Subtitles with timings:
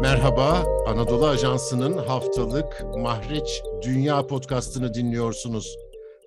[0.00, 5.78] Merhaba, Anadolu Ajansı'nın haftalık Mahreç Dünya Podcast'ını dinliyorsunuz.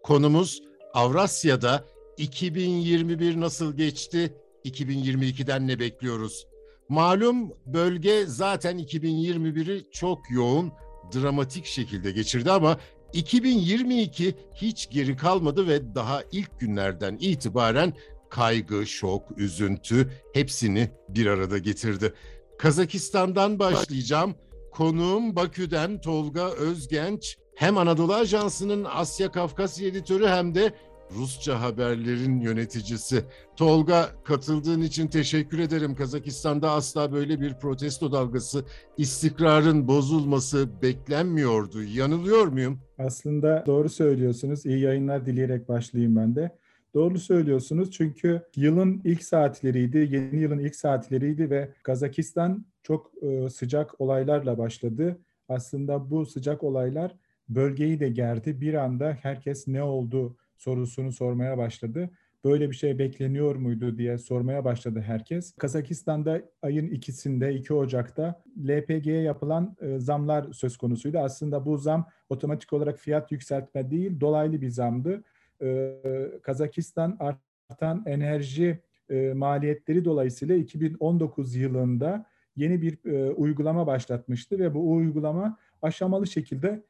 [0.04, 0.62] Konumuz
[0.94, 1.84] Avrasya'da
[2.18, 4.34] 2021 nasıl geçti,
[4.66, 6.48] 2022'den ne bekliyoruz?
[6.90, 10.72] Malum bölge zaten 2021'i çok yoğun,
[11.14, 12.78] dramatik şekilde geçirdi ama
[13.14, 17.94] 2022 hiç geri kalmadı ve daha ilk günlerden itibaren
[18.30, 22.14] kaygı, şok, üzüntü hepsini bir arada getirdi.
[22.58, 24.36] Kazakistan'dan başlayacağım.
[24.72, 27.38] Konuğum Bakü'den Tolga Özgenç.
[27.56, 30.74] Hem Anadolu Ajansı'nın Asya Kafkasya editörü hem de
[31.12, 33.24] Rusça haberlerin yöneticisi.
[33.56, 35.96] Tolga katıldığın için teşekkür ederim.
[35.96, 38.66] Kazakistan'da asla böyle bir protesto dalgası,
[38.98, 41.84] istikrarın bozulması beklenmiyordu.
[41.84, 42.80] Yanılıyor muyum?
[43.00, 44.66] Aslında doğru söylüyorsunuz.
[44.66, 46.52] İyi yayınlar dileyerek başlayayım ben de.
[46.94, 54.02] Doğru söylüyorsunuz çünkü yılın ilk saatleriydi, yeni yılın ilk saatleriydi ve Kazakistan çok e, sıcak
[54.02, 55.20] olaylarla başladı.
[55.50, 57.16] Aslında bu sıcak olaylar
[57.50, 58.62] bölgeyi de gerdi.
[58.62, 62.10] Bir anda herkes ne oldu sorusunu sormaya başladı.
[62.46, 65.54] Böyle bir şey bekleniyor muydu diye sormaya başladı herkes.
[65.56, 71.20] Kazakistan'da ayın ikisinde 2 Ocak'ta LPG'ye yapılan e, zamlar söz konusuydu.
[71.20, 75.24] Aslında bu zam otomatik olarak fiyat yükseltme değil, dolaylı bir zamdı
[75.62, 76.02] e,
[76.44, 82.26] Kazakistan artan enerji e, maliyetleri dolayısıyla 2019 yılında
[82.56, 82.98] yeni bir
[83.36, 86.84] uygulama başlatmıştı ve bu uygulama aşamalı şekilde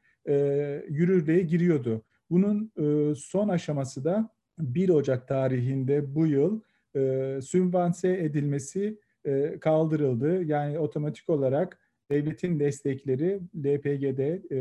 [0.90, 2.02] yürürlüğe giriyordu.
[2.30, 6.62] Bunun e, son aşaması da 1 Ocak tarihinde bu yıl
[6.96, 10.44] e, sübvanse edilmesi e, kaldırıldı.
[10.44, 11.80] Yani otomatik olarak
[12.12, 14.58] devletin destekleri LPG'de e,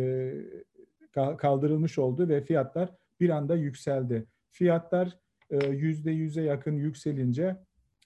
[1.37, 4.27] kaldırılmış oldu ve fiyatlar bir anda yükseldi.
[4.51, 5.19] Fiyatlar
[5.51, 7.57] e, yüzde yüze yakın yükselince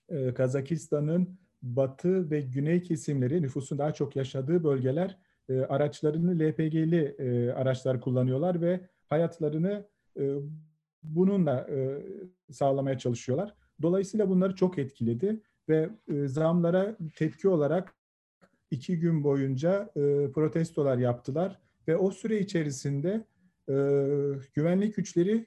[0.08, 5.18] e, Kazakistan'ın batı ve güney kesimleri nüfusun daha çok yaşadığı bölgeler
[5.48, 7.16] e, araçlarını LPG'li
[7.52, 9.88] araçlar kullanıyorlar ve hayatlarını
[11.02, 11.66] bununla
[12.50, 13.54] sağlamaya çalışıyorlar.
[13.82, 15.90] Dolayısıyla bunları çok etkiledi ve
[16.26, 17.94] zamlara tepki olarak
[18.70, 19.90] iki gün boyunca
[20.34, 21.58] protestolar yaptılar
[21.88, 23.24] ve o süre içerisinde
[23.68, 23.74] e,
[24.54, 25.46] güvenlik güçleri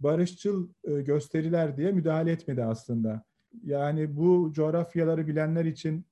[0.00, 3.24] barışçıl e, gösteriler diye müdahale etmedi aslında.
[3.64, 6.04] Yani bu coğrafyaları bilenler için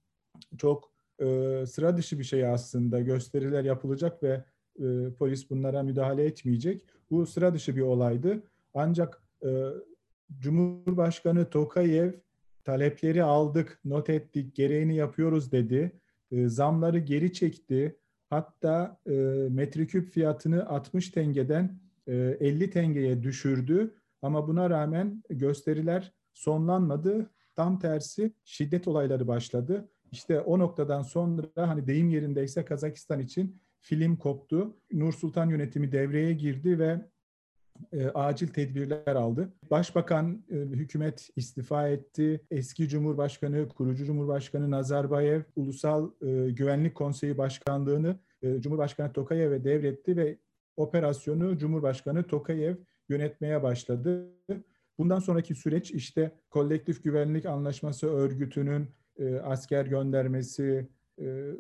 [0.59, 1.25] çok e,
[1.67, 3.01] sıra dışı bir şey aslında.
[3.01, 4.45] Gösteriler yapılacak ve
[4.81, 6.85] e, polis bunlara müdahale etmeyecek.
[7.11, 8.43] Bu sıra dışı bir olaydı.
[8.75, 9.49] Ancak e,
[10.39, 12.13] Cumhurbaşkanı Tokayev
[12.65, 15.93] talepleri aldık, not ettik, gereğini yapıyoruz dedi.
[16.31, 17.97] E, zamları geri çekti.
[18.31, 19.13] Hatta e,
[19.51, 23.95] metreküp fiyatını 60 tengeden e, 50 tengeye düşürdü.
[24.23, 27.31] Ama buna rağmen gösteriler sonlanmadı.
[27.57, 29.89] Tam tersi şiddet olayları başladı.
[30.13, 34.77] İşte o noktadan sonra hani deyim yerindeyse Kazakistan için film koptu.
[34.93, 37.01] Nur Sultan yönetimi devreye girdi ve
[37.93, 39.53] e, acil tedbirler aldı.
[39.71, 42.41] Başbakan e, hükümet istifa etti.
[42.51, 50.39] Eski Cumhurbaşkanı, kurucu Cumhurbaşkanı Nazarbayev Ulusal e, Güvenlik Konseyi Başkanlığını e, Cumhurbaşkanı Tokayev'e devretti ve
[50.77, 52.77] operasyonu Cumhurbaşkanı Tokayev
[53.09, 54.29] yönetmeye başladı.
[54.99, 60.89] Bundan sonraki süreç işte kolektif güvenlik anlaşması örgütünün e, asker göndermesi,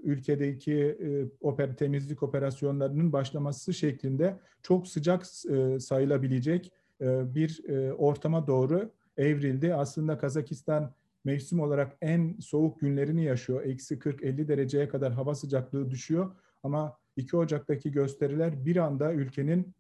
[0.03, 8.47] ülkedeki e, oper, temizlik operasyonlarının başlaması şeklinde çok sıcak e, sayılabilecek e, bir e, ortama
[8.47, 9.75] doğru evrildi.
[9.75, 10.95] Aslında Kazakistan
[11.25, 13.63] mevsim olarak en soğuk günlerini yaşıyor.
[13.65, 16.33] Eksi 40-50 dereceye kadar hava sıcaklığı düşüyor.
[16.63, 19.75] Ama 2 Ocak'taki gösteriler bir anda ülkenin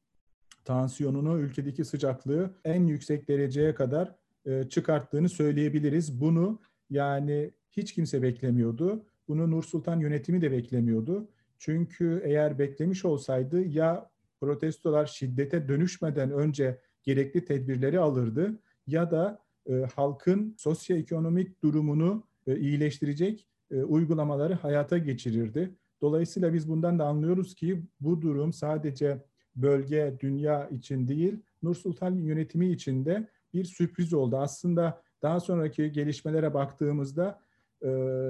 [0.64, 4.14] tansiyonunu, ülkedeki sıcaklığı en yüksek dereceye kadar
[4.46, 6.20] e, çıkarttığını söyleyebiliriz.
[6.20, 6.60] Bunu
[6.90, 9.04] yani hiç kimse beklemiyordu.
[9.30, 11.28] Bunu Nur Sultan yönetimi de beklemiyordu.
[11.58, 14.10] Çünkü eğer beklemiş olsaydı ya
[14.40, 23.46] protestolar şiddete dönüşmeden önce gerekli tedbirleri alırdı ya da e, halkın sosyoekonomik durumunu e, iyileştirecek
[23.70, 25.74] e, uygulamaları hayata geçirirdi.
[26.00, 29.24] Dolayısıyla biz bundan da anlıyoruz ki bu durum sadece
[29.56, 34.36] bölge, dünya için değil, Nur Sultan yönetimi için de bir sürpriz oldu.
[34.36, 37.40] Aslında daha sonraki gelişmelere baktığımızda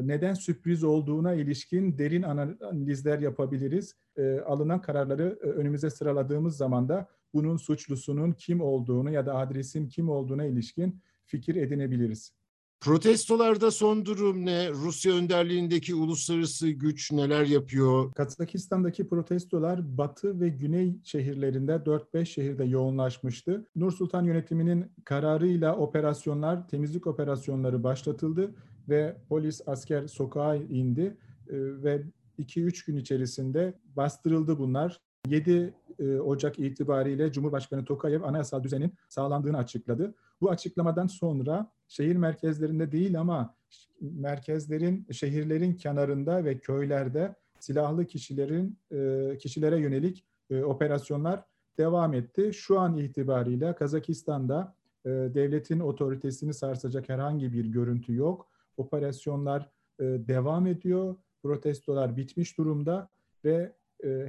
[0.02, 3.94] neden sürpriz olduğuna ilişkin derin analizler yapabiliriz.
[4.17, 9.88] E, alınan kararları e, önümüze sıraladığımız zaman da bunun suçlusunun kim olduğunu ya da adresin
[9.88, 12.32] kim olduğuna ilişkin fikir edinebiliriz.
[12.80, 14.70] Protestolarda son durum ne?
[14.70, 18.12] Rusya önderliğindeki uluslararası güç neler yapıyor?
[18.12, 23.66] Kazakistan'daki protestolar batı ve güney şehirlerinde 4-5 şehirde yoğunlaşmıştı.
[23.76, 28.54] Nur Sultan yönetiminin kararıyla operasyonlar, temizlik operasyonları başlatıldı
[28.88, 31.16] ve polis, asker sokağa indi
[31.48, 32.02] e, ve
[32.38, 35.00] 2-3 gün içerisinde bastırıldı bunlar.
[35.28, 40.14] 7 e, Ocak itibariyle Cumhurbaşkanı Tokayev anayasal düzenin sağlandığını açıkladı.
[40.40, 43.54] Bu açıklamadan sonra şehir merkezlerinde değil ama
[44.00, 51.44] merkezlerin, şehirlerin kenarında ve köylerde silahlı kişilerin e, kişilere yönelik e, operasyonlar
[51.78, 52.50] devam etti.
[52.54, 54.75] Şu an itibariyle Kazakistan'da
[55.06, 58.48] devletin otoritesini sarsacak herhangi bir görüntü yok.
[58.76, 59.70] Operasyonlar
[60.00, 61.16] devam ediyor.
[61.42, 63.08] Protestolar bitmiş durumda
[63.44, 63.72] ve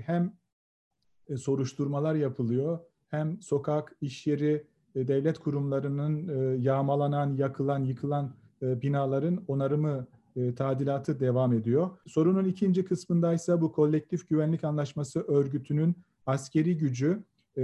[0.06, 0.34] hem
[1.32, 2.80] e, soruşturmalar yapılıyor.
[3.08, 4.64] Hem sokak, iş yeri, e,
[4.96, 10.08] devlet kurumlarının e, yağmalanan, yakılan, yıkılan binaların onarımı,
[10.56, 11.90] tadilatı devam ediyor.
[12.08, 15.96] Sorunun ikinci kısmındaysa bu kolektif güvenlik anlaşması örgütünün
[16.26, 17.24] askeri gücü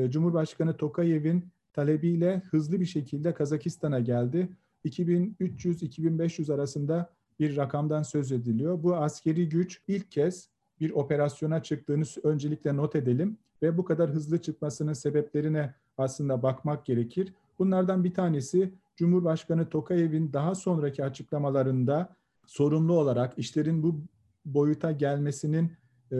[0.09, 4.49] Cumhurbaşkanı Tokayev'in talebiyle hızlı bir şekilde Kazakistan'a geldi.
[4.85, 7.09] 2300-2500 arasında
[7.39, 8.83] bir rakamdan söz ediliyor.
[8.83, 10.49] Bu askeri güç ilk kez
[10.79, 17.33] bir operasyona çıktığını öncelikle not edelim ve bu kadar hızlı çıkmasının sebeplerine aslında bakmak gerekir.
[17.59, 22.15] Bunlardan bir tanesi Cumhurbaşkanı Tokayev'in daha sonraki açıklamalarında
[22.45, 24.01] sorumlu olarak işlerin bu
[24.45, 25.71] boyuta gelmesinin
[26.11, 26.15] e,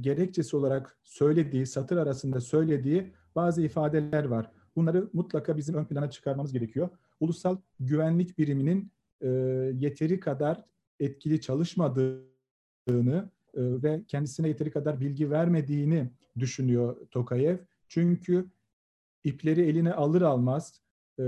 [0.00, 4.50] gerekçesi olarak söylediği, satır arasında söylediği bazı ifadeler var.
[4.76, 6.88] Bunları mutlaka bizim ön plana çıkarmamız gerekiyor.
[7.20, 9.28] Ulusal güvenlik biriminin e,
[9.78, 10.64] yeteri kadar
[11.00, 12.22] etkili çalışmadığını
[12.88, 13.22] e,
[13.54, 17.56] ve kendisine yeteri kadar bilgi vermediğini düşünüyor Tokayev.
[17.88, 18.46] Çünkü
[19.24, 20.80] ipleri eline alır almaz
[21.18, 21.24] e,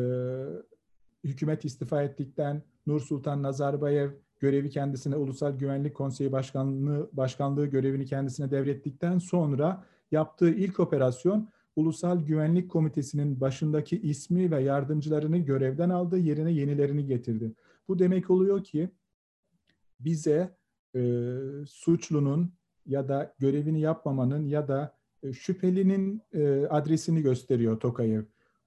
[1.24, 4.10] hükümet istifa ettikten Nur Sultan Nazarbayev
[4.40, 12.20] görevi kendisine Ulusal Güvenlik Konseyi Başkanlığı başkanlığı görevini kendisine devrettikten sonra yaptığı ilk operasyon Ulusal
[12.20, 17.52] Güvenlik Komitesi'nin başındaki ismi ve yardımcılarını görevden aldı, yerine yenilerini getirdi.
[17.88, 18.90] Bu demek oluyor ki
[20.00, 20.56] bize
[20.94, 21.00] e,
[21.66, 22.52] suçlunun
[22.86, 24.99] ya da görevini yapmamanın ya da
[25.32, 28.22] şüphelinin e, adresini gösteriyor Tokayev.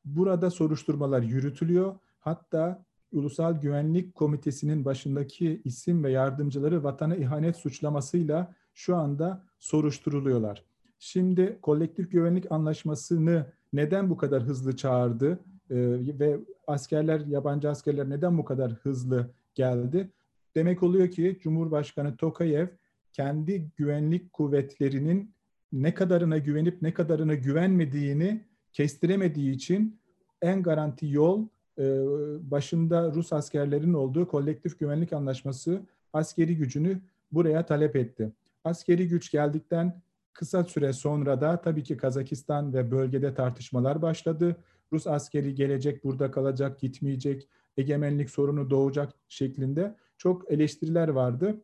[0.06, 1.96] Burada soruşturmalar yürütülüyor.
[2.20, 10.64] Hatta Ulusal Güvenlik Komitesi'nin başındaki isim ve yardımcıları vatana ihanet suçlamasıyla şu anda soruşturuluyorlar.
[11.00, 15.32] Şimdi kolektif güvenlik anlaşmasını neden bu kadar hızlı çağırdı
[15.70, 15.76] e,
[16.20, 20.12] ve askerler, yabancı askerler neden bu kadar hızlı geldi?
[20.56, 22.68] Demek oluyor ki Cumhurbaşkanı Tokayev
[23.14, 25.34] kendi güvenlik kuvvetlerinin
[25.74, 28.42] ne kadarına güvenip ne kadarına güvenmediğini
[28.72, 30.00] kestiremediği için
[30.42, 31.48] en garanti yol
[31.80, 31.84] e,
[32.52, 35.82] başında Rus askerlerin olduğu kolektif güvenlik anlaşması
[36.14, 38.32] askeri gücünü buraya talep etti.
[38.64, 40.02] Askeri güç geldikten
[40.34, 44.56] kısa süre sonra da tabii ki Kazakistan ve bölgede tartışmalar başladı.
[44.94, 47.48] Rus askeri gelecek, burada kalacak, gitmeyecek,
[47.78, 51.62] egemenlik sorunu doğacak şeklinde çok eleştiriler vardı.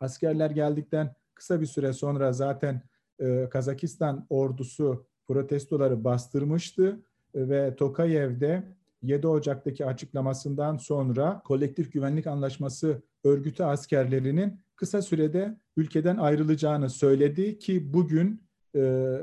[0.00, 2.82] Askerler geldikten kısa bir süre sonra zaten
[3.20, 7.00] e, Kazakistan ordusu protestoları bastırmıştı
[7.34, 8.62] e, ve Tokayev'de
[9.02, 17.92] 7 Ocak'taki açıklamasından sonra kolektif güvenlik anlaşması örgütü askerlerinin kısa sürede ülkeden ayrılacağını söyledi ki
[17.92, 18.42] bugün
[18.76, 19.16] e,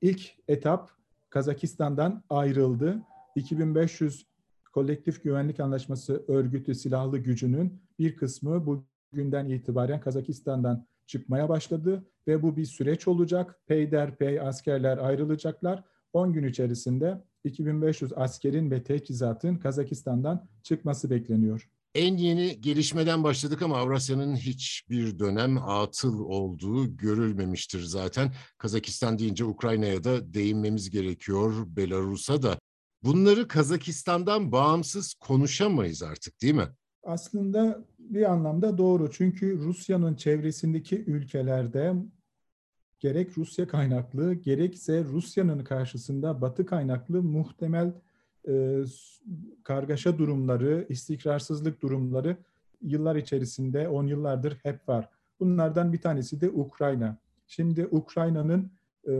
[0.00, 0.90] ilk etap
[1.30, 3.02] Kazakistan'dan ayrıldı.
[3.36, 4.26] 2500
[4.72, 12.56] kolektif güvenlik anlaşması örgütü silahlı gücünün bir kısmı bugünden itibaren Kazakistan'dan çıkmaya başladı ve bu
[12.56, 13.60] bir süreç olacak.
[13.66, 15.84] Peyderpey askerler ayrılacaklar.
[16.12, 21.68] 10 gün içerisinde 2500 askerin ve teçhizatın Kazakistan'dan çıkması bekleniyor.
[21.94, 28.32] En yeni gelişmeden başladık ama Avrasya'nın hiçbir dönem atıl olduğu görülmemiştir zaten.
[28.58, 32.58] Kazakistan deyince Ukrayna'ya da değinmemiz gerekiyor, Belarus'a da.
[33.02, 36.68] Bunları Kazakistan'dan bağımsız konuşamayız artık değil mi?
[37.02, 39.10] Aslında bir anlamda doğru.
[39.10, 41.94] Çünkü Rusya'nın çevresindeki ülkelerde
[43.00, 47.92] gerek Rusya kaynaklı gerekse Rusya'nın karşısında Batı kaynaklı muhtemel
[48.48, 48.84] e,
[49.64, 52.36] kargaşa durumları, istikrarsızlık durumları
[52.82, 55.08] yıllar içerisinde, on yıllardır hep var.
[55.40, 57.16] Bunlardan bir tanesi de Ukrayna.
[57.46, 58.70] Şimdi Ukrayna'nın
[59.08, 59.12] e,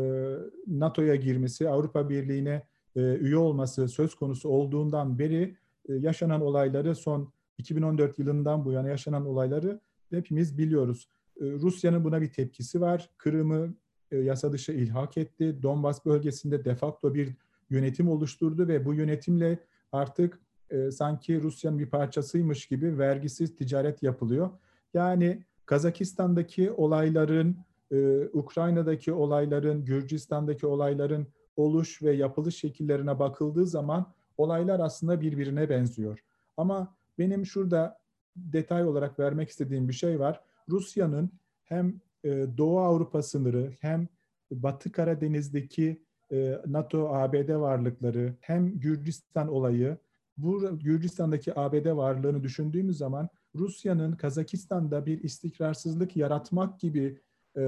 [0.67, 2.63] NATO'ya girmesi, Avrupa Birliği'ne
[2.97, 5.57] e, üye olması söz konusu olduğundan beri
[5.89, 9.81] e, yaşanan olayları son 2014 yılından bu yana yaşanan olayları
[10.11, 11.09] hepimiz biliyoruz.
[11.41, 13.11] E, Rusya'nın buna bir tepkisi var.
[13.19, 13.75] Kırım'ı
[14.11, 15.63] e, yasa dışı ilhak etti.
[15.63, 17.37] Donbas bölgesinde de facto bir
[17.71, 19.59] yönetim oluşturdu ve bu yönetimle
[19.93, 20.41] artık
[20.71, 24.51] e, sanki Rusya'nın bir parçasıymış gibi vergisiz ticaret yapılıyor.
[24.95, 27.57] Yani Kazakistan'daki olayların,
[27.93, 36.25] e, Ukrayna'daki olayların, Gürcistan'daki olayların oluş ve yapılış şekillerine bakıldığı zaman olaylar aslında birbirine benziyor.
[36.57, 37.99] Ama benim şurada
[38.37, 40.41] detay olarak vermek istediğim bir şey var.
[40.69, 41.31] Rusya'nın
[41.65, 44.09] hem e, Doğu Avrupa sınırı hem
[44.51, 46.03] Batı Karadeniz'deki
[46.33, 49.97] e, NATO-ABD varlıkları hem Gürcistan olayı
[50.37, 57.19] bu Gürcistan'daki ABD varlığını düşündüğümüz zaman Rusya'nın Kazakistan'da bir istikrarsızlık yaratmak gibi
[57.57, 57.63] e,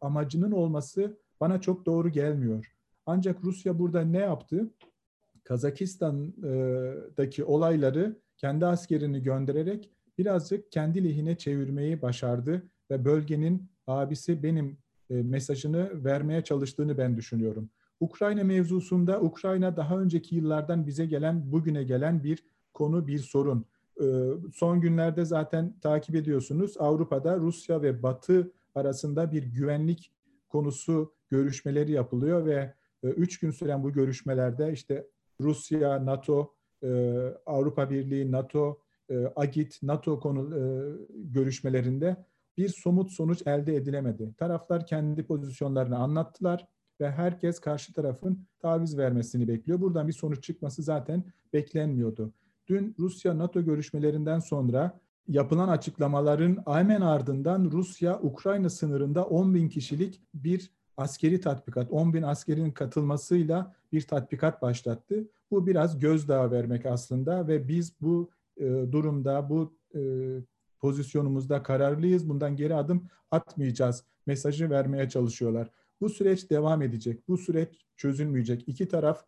[0.00, 2.72] amacının olması bana çok doğru gelmiyor.
[3.06, 4.70] Ancak Rusya burada ne yaptı?
[5.44, 14.78] Kazakistan'daki olayları kendi askerini göndererek birazcık kendi lehine çevirmeyi başardı ve bölgenin abisi benim
[15.10, 17.70] e, mesajını vermeye çalıştığını ben düşünüyorum.
[18.00, 23.64] Ukrayna mevzusunda Ukrayna daha önceki yıllardan bize gelen, bugüne gelen bir konu, bir sorun.
[24.00, 24.04] E,
[24.54, 26.76] son günlerde zaten takip ediyorsunuz.
[26.78, 30.12] Avrupa'da Rusya ve Batı arasında bir güvenlik
[30.48, 35.06] konusu görüşmeleri yapılıyor ve e, üç gün süren bu görüşmelerde işte
[35.40, 36.54] Rusya, NATO,
[37.46, 38.78] Avrupa Birliği, NATO,
[39.36, 40.50] AGİT, NATO konu
[41.14, 42.16] görüşmelerinde
[42.56, 44.34] bir somut sonuç elde edilemedi.
[44.38, 46.68] Taraflar kendi pozisyonlarını anlattılar
[47.00, 49.80] ve herkes karşı tarafın taviz vermesini bekliyor.
[49.80, 52.32] Buradan bir sonuç çıkması zaten beklenmiyordu.
[52.68, 61.40] Dün Rusya-NATO görüşmelerinden sonra yapılan açıklamaların hemen ardından Rusya-Ukrayna sınırında 10 bin kişilik bir askeri
[61.40, 65.28] tatbikat, 10 bin askerin katılmasıyla bir tatbikat başlattı.
[65.50, 70.00] Bu biraz gözdağı vermek aslında ve biz bu e, durumda, bu e,
[70.80, 72.28] pozisyonumuzda kararlıyız.
[72.28, 75.70] Bundan geri adım atmayacağız mesajı vermeye çalışıyorlar.
[76.00, 77.28] Bu süreç devam edecek.
[77.28, 78.64] Bu süreç çözülmeyecek.
[78.66, 79.24] İki taraf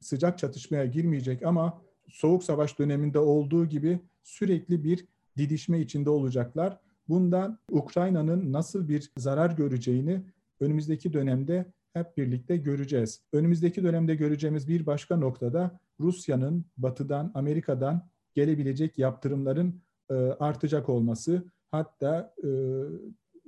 [0.00, 6.78] sıcak çatışmaya girmeyecek ama soğuk savaş döneminde olduğu gibi sürekli bir didişme içinde olacaklar.
[7.08, 10.22] Bundan Ukrayna'nın nasıl bir zarar göreceğini
[10.60, 13.22] önümüzdeki dönemde hep birlikte göreceğiz.
[13.32, 21.44] Önümüzdeki dönemde göreceğimiz bir başka noktada Rusya'nın batıdan, Amerika'dan gelebilecek yaptırımların e, artacak olması.
[21.70, 22.48] Hatta e,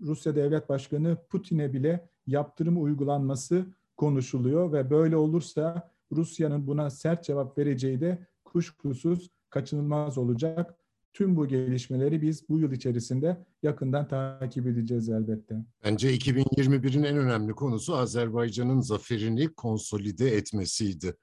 [0.02, 7.58] Rusya Devlet Başkanı Putin'e bile yaptırım uygulanması konuşuluyor ve böyle olursa Rusya'nın buna sert cevap
[7.58, 10.74] vereceği de kuşkusuz kaçınılmaz olacak.
[11.12, 15.56] Tüm bu gelişmeleri biz bu yıl içerisinde yakından takip edeceğiz elbette.
[15.84, 21.14] Bence 2021'in en önemli konusu Azerbaycan'ın zaferini konsolide etmesiydi.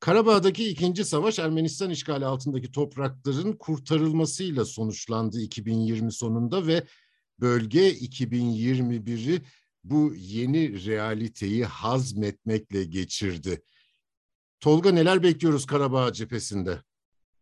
[0.00, 6.86] Karabağ'daki ikinci savaş Ermenistan işgali altındaki toprakların kurtarılmasıyla sonuçlandı 2020 sonunda ve
[7.40, 9.42] bölge 2021'i
[9.84, 13.62] bu yeni realiteyi hazmetmekle geçirdi.
[14.60, 16.82] Tolga neler bekliyoruz Karabağ cephesinde?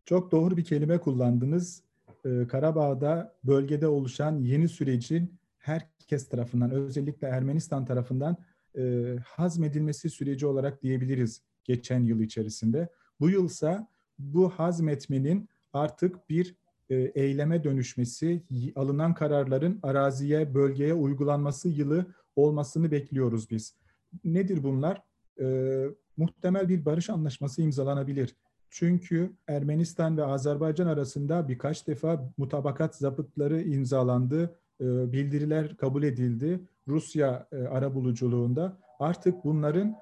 [0.05, 1.84] Çok doğru bir kelime kullandınız.
[2.25, 8.37] Ee, Karabağ'da bölgede oluşan yeni sürecin herkes tarafından özellikle Ermenistan tarafından
[8.77, 12.89] e, hazmedilmesi süreci olarak diyebiliriz geçen yıl içerisinde.
[13.19, 13.87] Bu yılsa
[14.19, 16.55] bu hazmetmenin artık bir
[16.89, 18.43] e, eyleme dönüşmesi,
[18.75, 22.05] alınan kararların araziye, bölgeye uygulanması yılı
[22.35, 23.75] olmasını bekliyoruz biz.
[24.23, 25.01] Nedir bunlar?
[25.39, 25.85] E,
[26.17, 28.35] muhtemel bir barış anlaşması imzalanabilir.
[28.69, 37.47] Çünkü Ermenistan ve Azerbaycan arasında birkaç defa mutabakat zapıtları imzalandı, e, bildiriler kabul edildi Rusya
[37.51, 38.77] e, arabuluculuğunda.
[38.99, 39.95] Artık bunların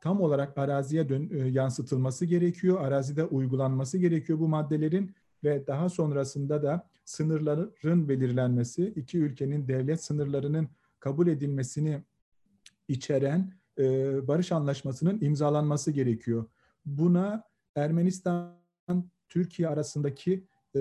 [0.00, 6.62] tam olarak araziye dön, e, yansıtılması gerekiyor, arazide uygulanması gerekiyor bu maddelerin ve daha sonrasında
[6.62, 10.68] da sınırların belirlenmesi, iki ülkenin devlet sınırlarının
[11.00, 12.02] kabul edilmesini
[12.88, 13.82] içeren e,
[14.28, 16.44] barış anlaşmasının imzalanması gerekiyor.
[16.86, 17.42] Buna
[17.76, 18.56] Ermenistan
[19.28, 20.80] Türkiye arasındaki e,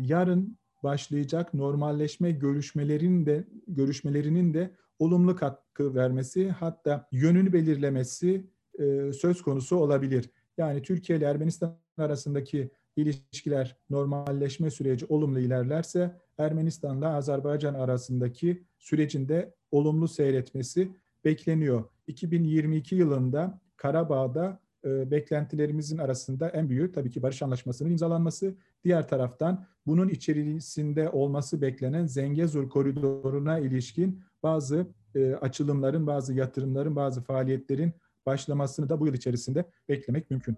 [0.00, 8.46] yarın başlayacak normalleşme görüşmelerinin de görüşmelerinin de olumlu katkı vermesi hatta yönünü belirlemesi
[8.78, 10.30] e, söz konusu olabilir.
[10.58, 20.08] Yani Türkiye ile Ermenistan arasındaki ilişkiler normalleşme süreci olumlu ilerlerse Ermenistan'la Azerbaycan arasındaki sürecinde olumlu
[20.08, 20.88] seyretmesi
[21.24, 21.84] bekleniyor.
[22.06, 28.54] 2022 yılında Karabağ'da e, beklentilerimizin arasında en büyük tabii ki barış anlaşmasının imzalanması.
[28.84, 37.22] Diğer taraftan bunun içerisinde olması beklenen Zengezur koridoruna ilişkin bazı e, açılımların, bazı yatırımların, bazı
[37.22, 37.92] faaliyetlerin
[38.26, 40.56] başlamasını da bu yıl içerisinde beklemek mümkün.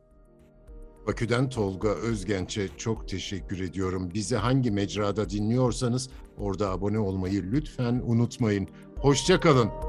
[1.07, 4.11] Bakü'den Tolga Özgenç'e çok teşekkür ediyorum.
[4.15, 8.69] Bizi hangi mecrada dinliyorsanız orada abone olmayı lütfen unutmayın.
[8.97, 9.88] Hoşçakalın.